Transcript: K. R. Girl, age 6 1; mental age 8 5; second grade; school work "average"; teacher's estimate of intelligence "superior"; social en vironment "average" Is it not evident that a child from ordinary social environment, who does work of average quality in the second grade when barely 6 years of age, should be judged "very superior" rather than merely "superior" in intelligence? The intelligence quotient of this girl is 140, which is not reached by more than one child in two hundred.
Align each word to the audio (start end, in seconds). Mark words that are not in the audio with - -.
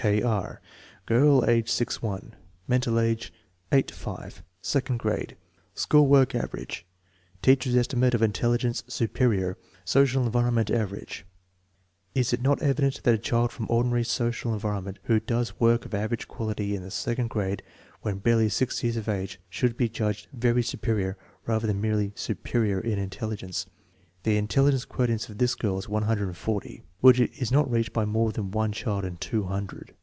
K. 0.00 0.22
R. 0.22 0.60
Girl, 1.06 1.44
age 1.50 1.68
6 1.68 2.00
1; 2.02 2.32
mental 2.68 3.00
age 3.00 3.32
8 3.72 3.90
5; 3.90 4.44
second 4.62 5.00
grade; 5.00 5.36
school 5.74 6.06
work 6.06 6.36
"average"; 6.36 6.86
teacher's 7.42 7.74
estimate 7.74 8.14
of 8.14 8.22
intelligence 8.22 8.84
"superior"; 8.86 9.58
social 9.84 10.24
en 10.24 10.30
vironment 10.30 10.70
"average" 10.70 11.26
Is 12.14 12.32
it 12.32 12.40
not 12.42 12.62
evident 12.62 13.02
that 13.02 13.14
a 13.14 13.18
child 13.18 13.50
from 13.50 13.66
ordinary 13.68 14.04
social 14.04 14.52
environment, 14.52 15.00
who 15.02 15.18
does 15.18 15.58
work 15.58 15.84
of 15.84 15.92
average 15.94 16.28
quality 16.28 16.76
in 16.76 16.82
the 16.84 16.92
second 16.92 17.26
grade 17.28 17.64
when 18.02 18.18
barely 18.18 18.48
6 18.48 18.84
years 18.84 18.96
of 18.96 19.08
age, 19.08 19.40
should 19.50 19.76
be 19.76 19.88
judged 19.88 20.28
"very 20.32 20.62
superior" 20.62 21.16
rather 21.44 21.66
than 21.66 21.80
merely 21.80 22.12
"superior" 22.14 22.78
in 22.78 23.00
intelligence? 23.00 23.66
The 24.24 24.36
intelligence 24.36 24.84
quotient 24.84 25.28
of 25.28 25.38
this 25.38 25.54
girl 25.54 25.78
is 25.78 25.88
140, 25.88 26.82
which 27.00 27.20
is 27.20 27.52
not 27.52 27.70
reached 27.70 27.92
by 27.92 28.04
more 28.04 28.32
than 28.32 28.50
one 28.50 28.72
child 28.72 29.04
in 29.04 29.16
two 29.16 29.44
hundred. 29.44 29.94